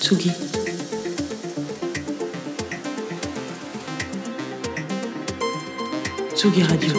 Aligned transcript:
Tsugi. 0.00 0.30
Tsugi 6.34 6.62
Radio. 6.62 6.90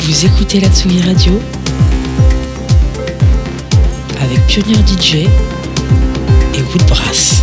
Vous 0.00 0.26
écoutez 0.26 0.60
la 0.60 0.68
Tsugi 0.68 1.00
Radio 1.02 1.40
avec 4.20 4.46
Pionnier 4.46 4.76
DJ 4.86 5.14
et 5.14 6.62
Woodbrass. 6.72 7.42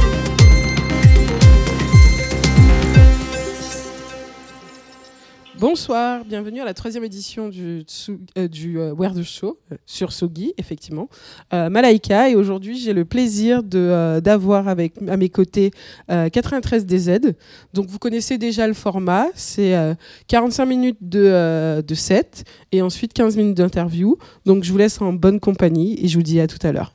Bonsoir, 5.60 6.24
bienvenue 6.24 6.62
à 6.62 6.66
la 6.66 6.74
troisième 6.74 7.04
édition 7.04 7.50
du, 7.50 7.84
euh, 8.08 8.18
euh, 8.38 8.48
the 8.48 9.24
Show 9.24 9.60
euh, 9.74 9.76
sur 9.86 10.14
Sogi, 10.14 10.54
effectivement. 10.58 11.10
Euh, 11.54 11.70
Malaika, 11.70 12.30
et 12.30 12.36
aujourd'hui 12.36 12.78
j'ai 12.80 12.94
le 12.94 13.04
plaisir 13.04 13.62
d'avoir 13.62 14.70
à 14.70 14.76
mes 14.76 15.30
côtés 15.30 15.72
euh, 16.12 16.30
93 16.30 16.86
DZ. 16.86 17.34
Donc 17.74 17.88
vous 17.88 18.00
connaissez 18.00 18.38
déjà 18.38 18.68
le 18.68 18.74
format, 18.74 19.28
c'est 19.36 19.76
euh, 19.76 19.96
45 20.28 20.66
minutes 20.66 21.00
de, 21.02 21.82
de 21.86 21.96
set 21.96 22.46
et 22.72 22.82
ensuite 22.82 23.12
15 23.12 23.36
minutes 23.36 23.58
d'interview. 23.58 24.18
Donc 24.46 24.64
je 24.64 24.72
vous 24.72 24.78
laisse 24.78 25.02
en 25.02 25.12
bonne 25.12 25.42
compagnie 25.42 26.00
et 26.02 26.08
je 26.08 26.16
vous 26.16 26.24
dis 26.24 26.40
à 26.40 26.48
tout 26.48 26.66
à 26.66 26.72
l'heure 26.72 26.94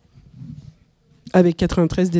avec 1.34 1.58
93 1.58 2.10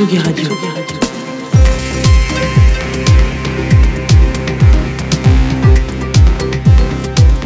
Tsugi 0.00 0.16
Radio. 0.16 0.48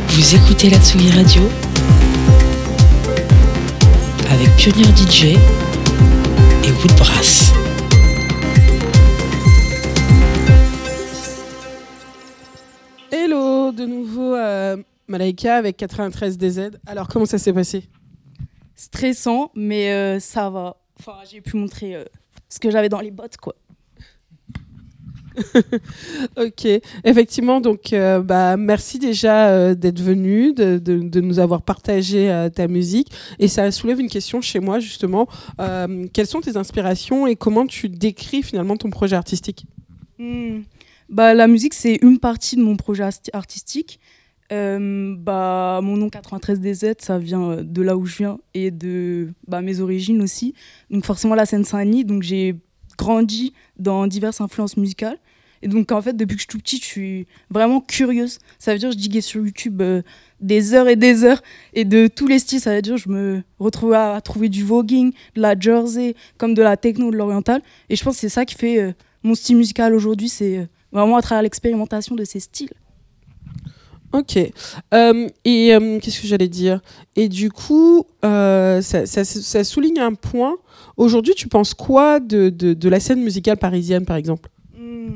Vous 0.08 0.34
écoutez 0.36 0.70
la 0.70 0.78
Tsugi 0.78 1.10
Radio 1.10 1.42
avec 4.30 4.54
Pionnier 4.56 4.84
DJ 4.84 5.24
et 5.24 6.70
Woodbrass. 6.80 7.52
Hello, 13.10 13.72
de 13.72 13.84
nouveau 13.84 14.36
euh, 14.36 14.76
Malaika 15.08 15.56
avec 15.56 15.76
93 15.76 16.38
DZ. 16.38 16.70
Alors 16.86 17.08
comment 17.08 17.26
ça 17.26 17.38
s'est 17.38 17.52
passé? 17.52 17.88
Stressant, 18.76 19.50
mais 19.56 19.92
euh, 19.92 20.20
ça 20.20 20.50
va. 20.50 20.76
Enfin, 21.00 21.18
j'ai 21.28 21.40
pu 21.40 21.56
montrer 21.56 21.96
euh, 21.96 22.04
ce 22.54 22.60
que 22.60 22.70
j'avais 22.70 22.88
dans 22.88 23.00
les 23.00 23.10
bottes, 23.10 23.36
quoi. 23.36 23.54
Ok, 26.36 26.66
effectivement, 27.02 27.60
donc 27.60 27.92
euh, 27.92 28.20
bah, 28.20 28.56
merci 28.56 29.00
déjà 29.00 29.48
euh, 29.48 29.74
d'être 29.74 30.00
venu, 30.00 30.52
de, 30.52 30.78
de- 30.78 31.00
de 31.00 31.20
nous 31.20 31.40
avoir 31.40 31.62
partagé 31.62 32.30
euh, 32.30 32.48
ta 32.50 32.68
musique. 32.68 33.08
Et 33.40 33.48
ça 33.48 33.70
soulève 33.72 33.98
une 33.98 34.08
question 34.08 34.40
chez 34.40 34.60
moi, 34.60 34.78
justement. 34.78 35.26
Euh, 35.60 36.06
quelles 36.12 36.28
sont 36.28 36.40
tes 36.40 36.56
inspirations 36.56 37.26
et 37.26 37.34
comment 37.34 37.66
tu 37.66 37.88
décris 37.88 38.42
finalement 38.44 38.76
ton 38.76 38.90
projet 38.90 39.16
artistique? 39.16 39.66
Hmm. 40.20 40.60
Bah, 41.08 41.34
la 41.34 41.48
musique, 41.48 41.74
c'est 41.74 41.98
une 42.02 42.18
partie 42.20 42.54
de 42.56 42.62
mon 42.62 42.76
projet 42.76 43.04
artistique. 43.32 43.98
Euh, 44.54 45.16
bah, 45.18 45.80
mon 45.82 45.96
nom 45.96 46.08
93DZ, 46.08 46.94
ça 47.00 47.18
vient 47.18 47.50
euh, 47.50 47.62
de 47.62 47.82
là 47.82 47.96
où 47.96 48.06
je 48.06 48.16
viens 48.16 48.38
et 48.54 48.70
de 48.70 49.32
bah, 49.48 49.60
mes 49.60 49.80
origines 49.80 50.22
aussi. 50.22 50.54
Donc 50.90 51.04
forcément 51.04 51.34
la 51.34 51.44
Seine-Saint-Denis. 51.44 52.04
Donc 52.04 52.22
j'ai 52.22 52.56
grandi 52.96 53.52
dans 53.78 54.06
diverses 54.06 54.40
influences 54.40 54.76
musicales. 54.76 55.18
Et 55.62 55.68
donc 55.68 55.90
en 55.92 56.02
fait, 56.02 56.14
depuis 56.14 56.36
que 56.36 56.40
je 56.40 56.42
suis 56.42 56.48
tout 56.48 56.58
petite, 56.58 56.82
je 56.82 56.88
suis 56.88 57.26
vraiment 57.50 57.80
curieuse. 57.80 58.38
Ça 58.58 58.72
veut 58.72 58.78
dire 58.78 58.92
je 58.92 58.98
diguais 58.98 59.22
sur 59.22 59.44
YouTube 59.44 59.80
euh, 59.80 60.02
des 60.40 60.74
heures 60.74 60.88
et 60.88 60.96
des 60.96 61.24
heures 61.24 61.42
et 61.72 61.84
de 61.84 62.06
tous 62.06 62.26
les 62.26 62.38
styles. 62.38 62.60
Ça 62.60 62.74
veut 62.74 62.82
dire 62.82 62.96
je 62.96 63.08
me 63.08 63.42
retrouvais 63.58 63.96
à, 63.96 64.20
trouver 64.20 64.50
du 64.50 64.62
voguing, 64.62 65.12
de 65.34 65.40
la 65.40 65.58
jersey, 65.58 66.14
comme 66.36 66.54
de 66.54 66.62
la 66.62 66.76
techno, 66.76 67.10
de 67.10 67.16
l'oriental. 67.16 67.62
Et 67.88 67.96
je 67.96 68.04
pense 68.04 68.16
que 68.16 68.20
c'est 68.20 68.28
ça 68.28 68.44
qui 68.44 68.54
fait 68.54 68.78
euh, 68.78 68.92
mon 69.22 69.34
style 69.34 69.56
musical 69.56 69.94
aujourd'hui. 69.94 70.28
C'est 70.28 70.68
vraiment 70.92 71.16
à 71.16 71.22
travers 71.22 71.42
l'expérimentation 71.42 72.14
de 72.14 72.24
ces 72.24 72.40
styles. 72.40 72.74
Ok. 74.14 74.38
Euh, 74.94 75.28
et 75.44 75.74
euh, 75.74 75.98
qu'est-ce 75.98 76.20
que 76.20 76.28
j'allais 76.28 76.46
dire? 76.46 76.80
Et 77.16 77.28
du 77.28 77.50
coup, 77.50 78.04
euh, 78.24 78.80
ça, 78.80 79.06
ça- 79.06 79.64
souligne 79.64 79.98
un 79.98 80.14
point. 80.14 80.54
Aujourd'hui, 80.96 81.34
tu 81.34 81.48
penses 81.48 81.74
quoi 81.74 82.20
de, 82.20 82.48
de- 82.48 82.74
de 82.74 82.88
la 82.88 83.00
scène 83.00 83.20
musicale 83.20 83.56
parisienne, 83.56 84.04
par 84.06 84.14
exemple? 84.16 84.50
Hmm. 84.78 85.14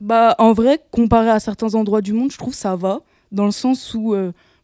Bah, 0.00 0.34
en 0.38 0.54
vrai, 0.54 0.80
comparé 0.90 1.28
à 1.28 1.40
certains 1.40 1.74
endroits 1.74 2.00
du 2.00 2.14
monde, 2.14 2.32
je 2.32 2.38
trouve 2.38 2.54
ça 2.54 2.74
va, 2.74 3.02
dans 3.32 3.44
le 3.44 3.50
sens 3.52 3.92
où, 3.92 4.16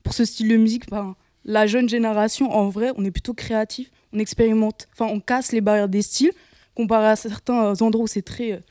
pour 0.02 0.14
ce 0.14 0.24
style 0.24 0.48
de 0.48 0.56
musique, 0.56 0.88
ben, 0.88 1.14
la 1.44 1.66
jeune 1.66 1.90
génération, 1.90 2.50
en 2.50 2.70
vrai, 2.70 2.92
on 2.96 3.04
est 3.04 3.10
plutôt 3.10 3.34
créatif, 3.34 3.90
on 4.14 4.18
expérimente, 4.18 4.88
enfin, 4.94 5.12
on 5.12 5.20
casse 5.20 5.52
les 5.52 5.60
barrières 5.60 5.90
des 5.90 6.00
styles, 6.02 6.32
comparé 6.74 7.08
à 7.08 7.16
certains 7.16 7.80
endroits 7.82 8.04
où 8.04 8.08
c'est 8.08 8.22
très 8.22 8.62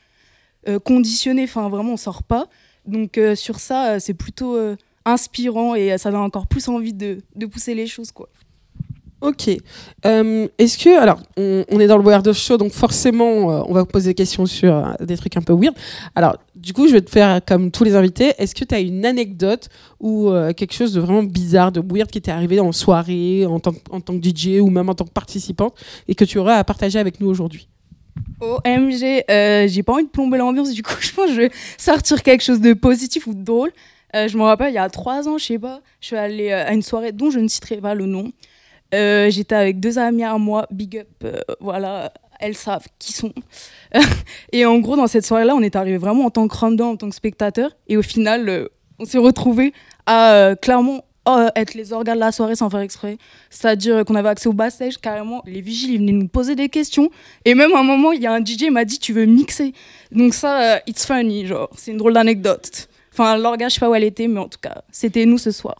conditionné, 0.84 1.44
enfin, 1.44 1.68
vraiment, 1.68 1.92
on 1.92 1.96
sort 1.96 2.24
pas. 2.24 2.48
Donc, 2.84 3.18
sur 3.36 3.60
ça, 3.60 3.98
c'est 4.00 4.14
plutôt 4.14 4.58
inspirant 5.12 5.74
et 5.74 5.96
ça 5.98 6.10
donne 6.10 6.20
encore 6.20 6.46
plus 6.46 6.68
envie 6.68 6.92
de, 6.94 7.18
de 7.36 7.46
pousser 7.46 7.74
les 7.74 7.86
choses, 7.86 8.10
quoi. 8.12 8.28
Ok. 9.20 9.50
Euh, 10.06 10.46
Est-ce 10.58 10.78
que, 10.78 10.96
alors, 10.96 11.20
on, 11.36 11.64
on 11.72 11.80
est 11.80 11.88
dans 11.88 11.98
le 11.98 12.04
Weird 12.04 12.32
Show, 12.32 12.56
donc 12.56 12.70
forcément, 12.70 13.50
euh, 13.50 13.62
on 13.66 13.72
va 13.72 13.80
vous 13.80 13.86
poser 13.86 14.10
des 14.10 14.14
questions 14.14 14.46
sur 14.46 14.72
euh, 14.72 14.92
des 15.04 15.16
trucs 15.16 15.36
un 15.36 15.42
peu 15.42 15.52
weird. 15.54 15.74
Alors, 16.14 16.36
du 16.54 16.72
coup, 16.72 16.86
je 16.86 16.92
vais 16.92 17.00
te 17.00 17.10
faire 17.10 17.40
comme 17.44 17.72
tous 17.72 17.82
les 17.82 17.96
invités. 17.96 18.32
Est-ce 18.38 18.54
que 18.54 18.64
tu 18.64 18.72
as 18.76 18.78
une 18.78 19.04
anecdote 19.04 19.70
ou 19.98 20.30
quelque 20.56 20.72
chose 20.72 20.92
de 20.92 21.00
vraiment 21.00 21.24
bizarre, 21.24 21.72
de 21.72 21.80
weird 21.80 22.08
qui 22.12 22.20
t'est 22.22 22.30
arrivé 22.30 22.60
en 22.60 22.70
soirée, 22.70 23.44
en 23.46 23.58
tant, 23.58 23.72
que- 23.72 23.78
en 23.90 24.00
tant 24.00 24.16
que 24.16 24.22
DJ 24.24 24.60
ou 24.60 24.70
même 24.70 24.88
en 24.88 24.94
tant 24.94 25.04
que 25.04 25.10
participante 25.12 25.74
et 26.06 26.14
que 26.14 26.24
tu 26.24 26.38
aurais 26.38 26.54
à 26.54 26.62
partager 26.62 27.00
avec 27.00 27.20
nous 27.20 27.28
aujourd'hui? 27.28 27.66
OMG, 28.40 29.24
j'ai 29.68 29.82
pas 29.82 29.94
envie 29.94 30.04
de 30.04 30.10
plomber 30.10 30.38
l'ambiance, 30.38 30.72
du 30.72 30.82
coup, 30.84 30.94
je 31.00 31.12
pense 31.12 31.26
que 31.26 31.32
je 31.34 31.40
vais 31.42 31.50
sortir 31.76 32.22
quelque 32.22 32.42
chose 32.44 32.60
de 32.60 32.72
positif 32.72 33.26
ou 33.26 33.34
de 33.34 33.42
drôle. 33.42 33.72
Euh, 34.16 34.28
je 34.28 34.38
me 34.38 34.42
rappelle, 34.42 34.70
il 34.70 34.76
y 34.76 34.78
a 34.78 34.88
trois 34.88 35.28
ans, 35.28 35.38
je 35.38 35.44
sais 35.44 35.58
pas, 35.58 35.80
je 36.00 36.06
suis 36.06 36.16
allée 36.16 36.50
euh, 36.50 36.66
à 36.66 36.72
une 36.72 36.82
soirée 36.82 37.12
dont 37.12 37.30
je 37.30 37.38
ne 37.38 37.48
citerai 37.48 37.76
pas 37.76 37.94
le 37.94 38.06
nom. 38.06 38.32
Euh, 38.94 39.28
J'étais 39.30 39.54
avec 39.54 39.80
deux 39.80 39.98
amis 39.98 40.24
à 40.24 40.38
moi, 40.38 40.66
big 40.70 40.98
up, 40.98 41.26
voilà, 41.60 42.12
elles 42.40 42.56
savent 42.56 42.86
qui 42.98 43.12
sont. 43.12 43.32
et 44.52 44.64
en 44.64 44.78
gros, 44.78 44.96
dans 44.96 45.06
cette 45.06 45.26
soirée-là, 45.26 45.54
on 45.54 45.60
est 45.60 45.76
arrivé 45.76 45.98
vraiment 45.98 46.24
en 46.24 46.30
tant 46.30 46.48
que 46.48 46.56
random, 46.56 46.88
en 46.88 46.96
tant 46.96 47.08
que 47.08 47.14
spectateur. 47.14 47.76
Et 47.88 47.96
au 47.96 48.02
final, 48.02 48.68
on 48.98 49.04
s'est 49.04 49.18
retrouvés 49.18 49.74
à 50.06 50.54
clairement 50.60 51.04
être 51.54 51.74
les 51.74 51.92
organes 51.92 52.14
de 52.14 52.20
la 52.20 52.32
soirée 52.32 52.56
sans 52.56 52.70
faire 52.70 52.80
exprès. 52.80 53.18
C'est-à-dire 53.50 54.04
qu'on 54.06 54.14
avait 54.14 54.30
accès 54.30 54.48
au 54.48 54.54
backstage, 54.54 54.98
carrément, 54.98 55.42
les 55.44 55.60
vigiles, 55.60 55.90
ils 55.90 55.98
venaient 55.98 56.12
nous 56.12 56.28
poser 56.28 56.54
des 56.54 56.70
questions. 56.70 57.10
Et 57.44 57.54
même 57.54 57.74
à 57.74 57.80
un 57.80 57.82
moment, 57.82 58.12
il 58.12 58.22
y 58.22 58.26
a 58.26 58.32
un 58.32 58.42
DJ 58.42 58.70
m'a 58.70 58.86
dit 58.86 58.98
Tu 58.98 59.12
veux 59.12 59.26
mixer? 59.26 59.74
Donc, 60.12 60.32
ça, 60.32 60.80
it's 60.86 61.04
funny, 61.04 61.46
genre, 61.46 61.68
c'est 61.76 61.90
une 61.90 61.98
drôle 61.98 62.14
d'anecdote. 62.14 62.87
Enfin, 63.18 63.36
l'orga, 63.36 63.68
je 63.68 63.74
sais 63.74 63.80
pas 63.80 63.90
où 63.90 63.94
elle 63.96 64.04
était, 64.04 64.28
mais 64.28 64.38
en 64.38 64.48
tout 64.48 64.60
cas, 64.62 64.82
c'était 64.92 65.26
nous 65.26 65.38
ce 65.38 65.50
soir. 65.50 65.76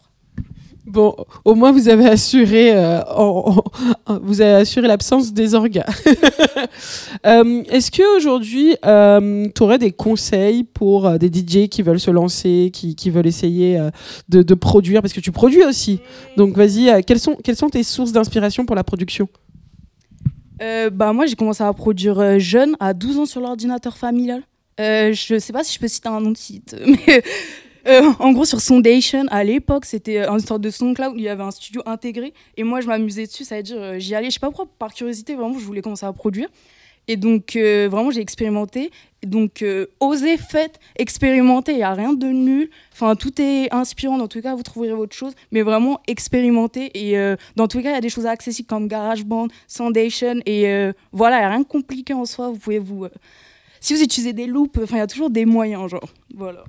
Bon, 0.85 1.15
au 1.45 1.53
moins 1.53 1.71
vous 1.71 1.87
avez 1.87 2.07
assuré, 2.07 2.75
euh, 2.75 3.01
en- 3.15 3.63
en- 4.07 4.19
vous 4.23 4.41
avez 4.41 4.61
assuré 4.61 4.87
l'absence 4.87 5.31
des 5.33 5.53
orgas. 5.55 5.85
Euh, 7.25 7.63
Est-ce 7.69 7.91
que 7.91 8.17
aujourd'hui, 8.17 8.75
tu 8.81 9.63
aurais 9.63 9.77
des 9.77 9.91
conseils 9.91 10.63
pour 10.63 11.05
euh, 11.07 11.17
des 11.17 11.27
DJ 11.27 11.67
qui 11.69 11.81
veulent 11.81 11.99
se 11.99 12.11
lancer, 12.11 12.69
qui, 12.73 12.95
qui 12.95 13.09
veulent 13.09 13.27
essayer 13.27 13.77
euh, 13.79 13.89
de, 14.29 14.41
de 14.43 14.53
produire, 14.53 15.01
parce 15.01 15.13
que 15.13 15.19
tu 15.19 15.31
produis 15.31 15.63
aussi. 15.63 15.99
Donc 16.37 16.55
vas-y, 16.55 16.89
euh, 16.89 17.01
quelles 17.05 17.19
sont 17.19 17.35
quelles 17.43 17.55
sont 17.57 17.69
tes 17.69 17.83
sources 17.83 18.11
d'inspiration 18.11 18.65
pour 18.65 18.75
la 18.75 18.83
production? 18.83 19.27
Euh, 20.61 20.89
bah, 20.89 21.11
moi, 21.13 21.25
j'ai 21.25 21.35
commencé 21.35 21.63
à 21.63 21.71
produire 21.73 22.19
euh, 22.19 22.39
jeune, 22.39 22.75
à 22.79 22.93
12 22.93 23.17
ans, 23.19 23.25
sur 23.25 23.41
l'ordinateur 23.41 23.97
familial. 23.97 24.43
Euh, 24.79 25.13
je 25.13 25.37
sais 25.39 25.53
pas 25.53 25.63
si 25.63 25.73
je 25.73 25.79
peux 25.79 25.87
citer 25.87 26.07
un 26.07 26.21
nom 26.21 26.31
de 26.31 26.37
site, 26.37 26.75
mais 26.85 27.21
euh, 27.87 28.11
en 28.19 28.31
gros, 28.31 28.45
sur 28.45 28.61
Soundation, 28.61 29.25
à 29.29 29.43
l'époque, 29.43 29.85
c'était 29.85 30.19
euh, 30.19 30.31
une 30.31 30.39
sorte 30.39 30.61
de 30.61 30.69
SoundCloud 30.69 31.13
où 31.15 31.17
il 31.17 31.23
y 31.23 31.29
avait 31.29 31.43
un 31.43 31.51
studio 31.51 31.81
intégré. 31.85 32.33
Et 32.55 32.63
moi, 32.63 32.81
je 32.81 32.87
m'amusais 32.87 33.25
dessus, 33.25 33.43
ça 33.43 33.57
veut 33.57 33.63
dire, 33.63 33.99
j'y 33.99 34.15
allais, 34.15 34.29
je 34.29 34.35
sais 34.35 34.39
pas 34.39 34.47
pourquoi, 34.47 34.67
par 34.79 34.93
curiosité, 34.93 35.35
vraiment, 35.35 35.59
je 35.59 35.65
voulais 35.65 35.81
commencer 35.81 36.05
à 36.05 36.13
produire. 36.13 36.47
Et 37.07 37.17
donc, 37.17 37.55
vraiment, 37.55 38.11
j'ai 38.11 38.21
expérimenté. 38.21 38.91
Donc, 39.25 39.63
euh, 39.63 39.87
osez, 39.99 40.37
faites, 40.37 40.79
expérimentez, 40.95 41.71
il 41.71 41.77
n'y 41.77 41.83
a 41.83 41.93
rien 41.93 42.13
de 42.13 42.27
nul. 42.27 42.69
Enfin, 42.93 43.15
tout 43.15 43.41
est 43.41 43.73
inspirant, 43.73 44.17
dans 44.17 44.27
tous 44.27 44.37
les 44.37 44.43
cas, 44.43 44.55
vous 44.55 44.63
trouverez 44.63 44.93
votre 44.93 45.15
chose. 45.15 45.33
Mais 45.51 45.63
vraiment, 45.63 45.99
expérimentez. 46.07 46.91
Et 46.93 47.17
dans 47.55 47.67
tous 47.67 47.77
les 47.77 47.83
cas, 47.83 47.89
il 47.89 47.95
y 47.95 47.97
a 47.97 48.01
des 48.01 48.09
choses 48.09 48.27
accessibles 48.27 48.67
comme 48.67 48.87
GarageBand, 48.87 49.47
Soundation. 49.67 50.35
Et 50.45 50.91
voilà, 51.11 51.37
il 51.37 51.39
n'y 51.39 51.45
a 51.45 51.49
rien 51.49 51.59
de 51.61 51.65
compliqué 51.65 52.13
en 52.13 52.25
soi. 52.25 52.49
Vous 52.49 52.59
pouvez 52.59 52.79
vous. 52.79 53.07
Euh, 53.79 53.81
si 53.81 53.93
vous 53.93 54.01
utilisez 54.01 54.33
des 54.33 54.47
loops, 54.47 54.77
enfin, 54.81 54.97
il 54.97 54.99
y 54.99 55.01
a 55.01 55.07
toujours 55.07 55.29
des 55.29 55.45
moyens, 55.45 55.89
genre. 55.89 56.09
Voilà. 56.35 56.63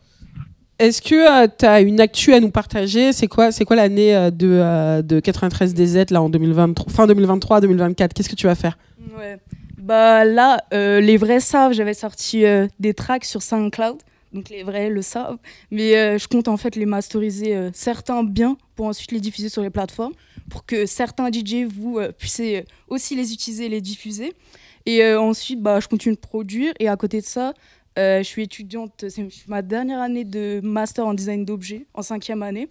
Est-ce 0.79 1.03
que 1.03 1.47
tu 1.47 1.67
as 1.67 1.81
une 1.83 2.01
actu 2.01 2.33
à 2.33 2.41
nous 2.41 2.51
partager? 2.51 3.13
C'est 3.13 3.27
quoi, 3.27 3.53
c'est 3.53 3.67
quoi 3.67 3.77
l'année 3.77 4.17
euh, 4.17 4.31
de, 4.31 4.49
euh, 4.49 5.03
de 5.03 5.21
93 5.21 5.75
DZ 5.75 6.07
là 6.11 6.23
en 6.23 6.31
2023, 6.31 6.91
fin 6.91 7.07
2023-2024 7.07 8.13
Qu'est-ce 8.15 8.31
que 8.31 8.35
tu 8.35 8.47
vas 8.47 8.55
faire? 8.55 8.79
Ouais. 9.19 9.39
Bah 9.77 10.25
là, 10.25 10.65
euh, 10.73 11.01
les 11.01 11.17
vrais 11.17 11.41
savent, 11.41 11.73
j'avais 11.73 11.95
sorti 11.95 12.45
euh, 12.45 12.67
des 12.79 12.95
tracks 12.95 13.25
sur 13.25 13.43
SoundCloud. 13.43 13.99
Donc 14.33 14.49
les 14.49 14.63
vrais 14.63 14.91
le 14.91 15.03
savent. 15.03 15.39
Mais 15.71 15.97
euh, 15.97 16.19
je 16.19 16.29
compte 16.29 16.49
en 16.49 16.57
fait 16.57 16.77
les 16.77 16.87
masteriser 16.87 17.57
euh, 17.57 17.71
certains 17.73 18.23
bien 18.23 18.57
pour 18.77 18.87
ensuite 18.87 19.13
les 19.13 19.21
diffuser 19.21 19.49
sur 19.49 19.63
les 19.63 19.71
plateformes. 19.71 20.13
Pour 20.49 20.65
que 20.65 20.87
certains 20.87 21.31
DJ, 21.31 21.65
vous 21.65 21.99
euh, 21.99 22.13
puissiez 22.13 22.59
euh, 22.59 22.63
aussi 22.89 23.17
les 23.17 23.33
utiliser 23.33 23.67
et 23.67 23.69
les 23.69 23.81
diffuser. 23.81 24.33
Et 24.87 25.03
euh, 25.03 25.20
ensuite, 25.20 25.61
bah, 25.61 25.81
je 25.81 25.89
continue 25.89 26.14
de 26.14 26.20
produire. 26.20 26.72
Et 26.78 26.89
à 26.89 26.97
côté 26.97 27.20
de 27.20 27.26
ça, 27.26 27.55
euh, 27.99 28.18
je 28.18 28.24
suis 28.24 28.43
étudiante, 28.43 29.05
c'est 29.09 29.26
ma 29.49 29.62
dernière 29.62 30.01
année 30.01 30.24
de 30.24 30.61
master 30.62 31.07
en 31.07 31.14
design 31.14 31.45
d'objets, 31.45 31.87
en 31.95 32.03
cinquième 32.03 32.43
année. 32.43 32.68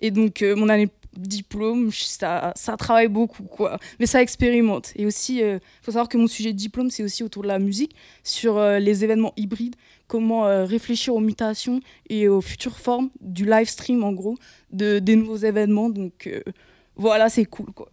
Et 0.00 0.10
donc, 0.10 0.42
euh, 0.42 0.56
mon 0.56 0.68
année 0.68 0.88
diplôme, 1.16 1.90
ça, 1.92 2.52
ça 2.54 2.76
travaille 2.76 3.08
beaucoup, 3.08 3.42
quoi. 3.42 3.78
Mais 3.98 4.06
ça 4.06 4.22
expérimente. 4.22 4.92
Et 4.96 5.06
aussi, 5.06 5.38
il 5.38 5.60
faut 5.82 5.90
savoir 5.90 6.08
que 6.08 6.16
mon 6.16 6.28
sujet 6.28 6.52
de 6.52 6.56
diplôme, 6.56 6.88
c'est 6.88 7.02
aussi 7.02 7.24
autour 7.24 7.42
de 7.42 7.48
la 7.48 7.58
musique, 7.58 7.96
sur 8.22 8.62
les 8.78 9.02
événements 9.02 9.32
hybrides, 9.36 9.74
comment 10.06 10.42
réfléchir 10.64 11.16
aux 11.16 11.20
mutations 11.20 11.80
et 12.08 12.28
aux 12.28 12.40
futures 12.40 12.78
formes 12.78 13.10
du 13.20 13.44
live 13.44 13.68
stream, 13.68 14.04
en 14.04 14.12
gros, 14.12 14.36
de, 14.70 15.00
des 15.00 15.16
nouveaux 15.16 15.36
événements. 15.36 15.90
Donc, 15.90 16.30
voilà, 16.94 17.28
c'est 17.28 17.44
cool, 17.44 17.72
quoi. 17.72 17.88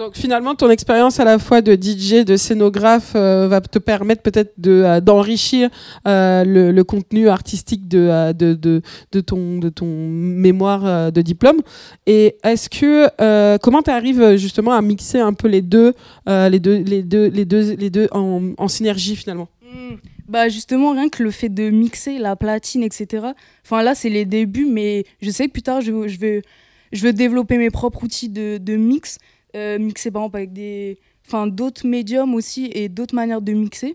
Donc 0.00 0.16
finalement, 0.16 0.54
ton 0.54 0.70
expérience 0.70 1.20
à 1.20 1.24
la 1.24 1.38
fois 1.38 1.60
de 1.60 1.74
DJ, 1.74 2.24
de 2.24 2.38
scénographe, 2.38 3.12
euh, 3.16 3.48
va 3.48 3.60
te 3.60 3.78
permettre 3.78 4.22
peut-être 4.22 4.54
de, 4.56 4.70
euh, 4.82 5.00
d'enrichir 5.02 5.68
euh, 6.08 6.42
le, 6.42 6.84
contenu 6.84 7.28
artistique 7.28 7.86
de, 7.86 8.08
euh, 8.10 8.32
de, 8.32 8.54
de, 8.54 8.80
de 9.12 9.20
ton, 9.20 9.58
de 9.58 9.68
ton 9.68 9.84
mémoire 9.84 11.12
de 11.12 11.20
diplôme. 11.20 11.58
Et 12.06 12.36
est-ce 12.42 12.70
que 12.70 13.58
comment 13.58 13.82
tu 13.82 13.90
arrives 13.90 14.36
justement 14.36 14.72
à 14.72 14.80
mixer 14.80 15.18
un 15.20 15.34
peu 15.34 15.48
les 15.48 15.60
deux, 15.60 15.92
les 16.26 16.60
deux, 16.60 16.78
les 16.78 17.02
deux, 17.02 17.26
les 17.26 17.44
deux, 17.44 17.74
les 17.74 17.90
deux 17.90 18.08
en, 18.12 18.68
synergie 18.68 19.16
finalement? 19.16 19.48
Mm. 19.62 19.96
Bah 20.28 20.48
justement, 20.48 20.92
rien 20.92 21.10
que 21.10 21.22
le 21.22 21.30
fait 21.30 21.50
de 21.50 21.68
mixer 21.68 22.16
la 22.16 22.36
platine, 22.36 22.84
etc. 22.84 23.26
Enfin 23.66 23.82
là, 23.82 23.94
c'est 23.94 24.08
les 24.08 24.24
débuts, 24.24 24.64
mais 24.64 25.04
je 25.20 25.28
sais 25.28 25.46
que 25.48 25.52
plus 25.52 25.62
tard, 25.62 25.82
je, 25.82 26.08
je 26.08 26.18
vais, 26.18 26.42
je 26.92 27.04
veux 27.04 27.12
développer 27.12 27.58
mes 27.58 27.70
propres 27.70 28.04
outils 28.04 28.28
de, 28.28 28.76
mix, 28.76 29.18
mixer 29.54 30.10
par 30.10 30.22
exemple 30.22 30.36
avec 30.36 30.52
des, 30.52 30.98
enfin 31.26 31.46
d'autres 31.46 31.86
médiums 31.86 32.34
aussi 32.34 32.70
et 32.72 32.88
d'autres 32.88 33.14
manières 33.14 33.42
de 33.42 33.52
mixer 33.52 33.94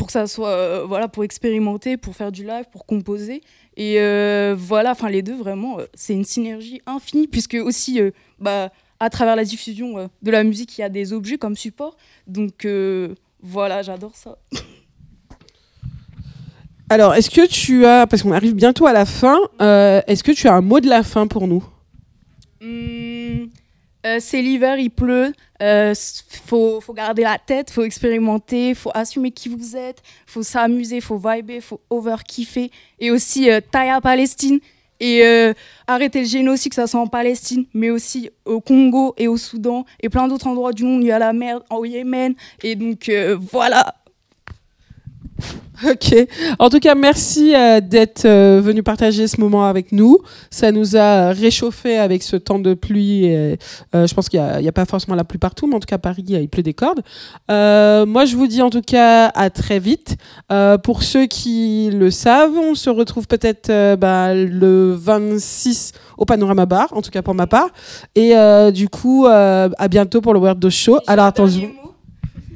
pour 0.00 0.06
que 0.06 0.14
ça 0.14 0.26
soit, 0.26 0.48
euh, 0.48 0.84
voilà, 0.88 1.08
pour 1.08 1.24
expérimenter, 1.24 1.98
pour 1.98 2.16
faire 2.16 2.32
du 2.32 2.42
live, 2.42 2.64
pour 2.72 2.86
composer. 2.86 3.42
Et 3.76 4.00
euh, 4.00 4.54
voilà, 4.56 4.92
enfin 4.92 5.10
les 5.10 5.20
deux 5.20 5.36
vraiment, 5.36 5.78
euh, 5.78 5.84
c'est 5.92 6.14
une 6.14 6.24
synergie 6.24 6.80
infinie 6.86 7.28
puisque 7.28 7.58
aussi, 7.62 8.00
euh, 8.00 8.10
bah 8.38 8.70
à 8.98 9.10
travers 9.10 9.36
la 9.36 9.44
diffusion 9.44 9.98
euh, 9.98 10.06
de 10.22 10.30
la 10.30 10.42
musique, 10.42 10.78
il 10.78 10.80
y 10.80 10.84
a 10.84 10.88
des 10.88 11.12
objets 11.12 11.36
comme 11.36 11.54
support. 11.54 11.98
Donc 12.26 12.64
euh, 12.64 13.14
voilà, 13.42 13.82
j'adore 13.82 14.14
ça. 14.14 14.38
Alors, 16.88 17.14
est-ce 17.14 17.28
que 17.28 17.46
tu 17.46 17.84
as, 17.84 18.06
parce 18.06 18.22
qu'on 18.22 18.32
arrive 18.32 18.54
bientôt 18.54 18.86
à 18.86 18.94
la 18.94 19.04
fin, 19.04 19.38
euh, 19.60 20.00
est-ce 20.06 20.24
que 20.24 20.32
tu 20.32 20.48
as 20.48 20.54
un 20.54 20.60
mot 20.62 20.80
de 20.80 20.88
la 20.88 21.02
fin 21.02 21.26
pour 21.26 21.46
nous? 21.46 21.62
Hmm, 22.60 23.09
euh, 24.06 24.18
c'est 24.20 24.40
l'hiver, 24.42 24.78
il 24.78 24.90
pleut. 24.90 25.32
Euh, 25.62 25.94
faut, 26.46 26.80
garder 26.94 27.22
la 27.22 27.38
tête, 27.38 27.70
faut 27.70 27.82
expérimenter, 27.82 28.74
faut 28.74 28.90
assumer 28.94 29.30
qui 29.30 29.48
vous 29.50 29.76
êtes, 29.76 30.02
faut 30.26 30.42
s'amuser, 30.42 31.00
faut 31.00 31.18
vibrer, 31.18 31.60
faut 31.60 31.80
over 31.90 32.16
kiffer. 32.26 32.70
Et 32.98 33.10
aussi 33.10 33.50
euh, 33.50 33.60
taille 33.60 33.90
à 33.90 34.00
Palestine. 34.00 34.60
Et 35.00 35.24
euh, 35.24 35.54
arrêter 35.86 36.20
le 36.20 36.26
génocide, 36.26 36.72
que 36.72 36.76
ça 36.76 36.86
soit 36.86 37.00
en 37.00 37.06
Palestine, 37.06 37.64
mais 37.72 37.88
aussi 37.88 38.30
au 38.44 38.60
Congo 38.60 39.14
et 39.16 39.28
au 39.28 39.38
Soudan 39.38 39.86
et 40.02 40.10
plein 40.10 40.28
d'autres 40.28 40.46
endroits 40.46 40.72
du 40.72 40.84
monde. 40.84 41.02
Il 41.02 41.06
y 41.06 41.12
a 41.12 41.18
la 41.18 41.32
mer 41.32 41.60
au 41.70 41.86
Yémen. 41.86 42.34
Et 42.62 42.76
donc 42.76 43.08
euh, 43.08 43.36
voilà. 43.50 43.94
Ok. 45.90 46.14
En 46.58 46.68
tout 46.68 46.78
cas, 46.78 46.94
merci 46.94 47.54
euh, 47.54 47.80
d'être 47.80 48.26
euh, 48.26 48.60
venu 48.62 48.82
partager 48.82 49.26
ce 49.26 49.40
moment 49.40 49.64
avec 49.64 49.92
nous. 49.92 50.18
Ça 50.50 50.72
nous 50.72 50.96
a 50.96 51.30
réchauffé 51.30 51.96
avec 51.96 52.22
ce 52.22 52.36
temps 52.36 52.58
de 52.58 52.74
pluie. 52.74 53.24
et, 53.24 53.58
euh, 53.94 54.06
je 54.06 54.14
pense 54.14 54.28
qu'il 54.28 54.40
n'y 54.40 54.68
a, 54.68 54.72
pas 54.72 54.84
forcément 54.84 55.14
la 55.14 55.24
pluie 55.24 55.38
partout, 55.38 55.66
mais 55.66 55.76
en 55.76 55.80
tout 55.80 55.86
cas, 55.86 55.98
Paris, 55.98 56.24
il 56.28 56.48
pleut 56.48 56.62
des 56.62 56.74
cordes. 56.74 57.00
Moi, 57.48 58.24
je 58.24 58.36
vous 58.36 58.46
dis 58.46 58.62
en 58.62 58.70
tout 58.70 58.82
cas 58.82 59.28
à 59.28 59.50
très 59.50 59.78
vite. 59.78 60.16
Pour 60.82 61.02
ceux 61.02 61.26
qui 61.26 61.90
le 61.92 62.10
savent, 62.10 62.56
on 62.56 62.74
se 62.74 62.90
retrouve 62.90 63.26
peut-être 63.26 63.94
bah, 63.96 64.34
le 64.34 64.92
26 64.94 65.92
au 66.18 66.24
Panorama 66.24 66.66
Bar, 66.66 66.88
en 66.92 67.02
tout 67.02 67.10
cas 67.10 67.22
pour 67.22 67.34
ma 67.34 67.46
part. 67.46 67.70
Et 68.14 68.34
du 68.72 68.88
coup, 68.88 69.26
à 69.26 69.88
bientôt 69.88 70.20
pour 70.20 70.34
le 70.34 70.40
World 70.40 70.64
of 70.64 70.72
Show. 70.72 70.98
Alors, 71.06 71.26
attention. 71.26 71.70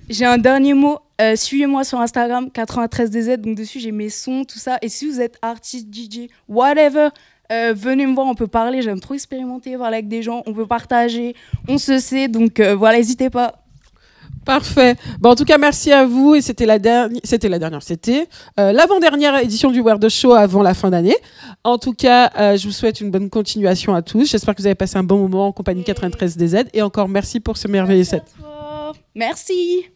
J'ai 0.09 0.24
un 0.24 0.38
dernier 0.38 0.74
mot. 0.74 0.98
Euh, 1.20 1.36
Suivez-moi 1.36 1.84
sur 1.84 2.00
Instagram, 2.00 2.48
93DZ. 2.55 3.36
Donc, 3.38 3.57
dessus, 3.57 3.80
j'ai 3.80 3.92
mes 3.92 4.09
sons, 4.09 4.44
tout 4.44 4.59
ça. 4.59 4.78
Et 4.82 4.88
si 4.88 5.09
vous 5.09 5.20
êtes 5.20 5.38
artiste, 5.42 5.88
DJ, 5.92 6.28
whatever, 6.48 7.09
euh, 7.52 7.72
venez 7.76 8.07
me 8.07 8.14
voir, 8.14 8.26
on 8.26 8.34
peut 8.34 8.46
parler. 8.46 8.82
J'aime 8.82 9.00
trop 9.00 9.14
expérimenter, 9.14 9.76
parler 9.76 9.98
avec 9.98 10.09
des 10.09 10.22
gens. 10.22 10.42
On 10.46 10.52
peut 10.52 10.66
partager. 10.66 11.34
On 11.68 11.78
se 11.78 11.98
sait. 11.98 12.28
Donc, 12.28 12.61
euh, 12.61 12.74
voilà, 12.74 12.98
n'hésitez 12.98 13.30
pas. 13.30 13.64
Parfait. 14.44 14.96
Bon, 15.20 15.30
en 15.30 15.34
tout 15.34 15.44
cas, 15.44 15.59
merci 15.59 15.90
à 15.90 16.05
vous. 16.05 16.34
Et 16.34 16.42
c'était 16.42 16.66
la 16.66 16.78
dernière, 16.78 17.20
c'était 17.24 17.48
la 17.48 17.59
dernière, 17.59 17.82
c'était 17.82 18.28
euh, 18.61 18.72
l'avant-dernière 18.72 19.38
édition 19.38 19.70
du 19.70 19.80
World 19.80 20.07
Show 20.09 20.34
avant 20.34 20.62
la 20.62 20.74
fin 20.74 20.90
d'année. 20.90 21.16
En 21.64 21.78
tout 21.78 21.94
cas, 21.94 22.30
euh, 22.38 22.57
je 22.57 22.66
vous 22.66 22.72
souhaite 22.72 23.00
une 23.00 23.11
bonne 23.11 23.30
continuation 23.30 23.94
à 23.94 24.02
tous. 24.02 24.30
J'espère 24.30 24.55
que 24.55 24.61
vous 24.61 24.66
avez 24.66 24.74
passé 24.74 24.96
un 24.96 25.02
bon 25.02 25.18
moment 25.18 25.48
en 25.48 25.52
compagnie 25.52 25.82
93 25.82 26.36
DZ. 26.36 26.64
Et 26.74 26.82
encore 26.82 27.09
merci 27.09 27.40
pour 27.40 27.57
ce 27.57 27.68
merveilleux 27.68 28.05
set. 28.05 28.24
Merci. 29.14 29.93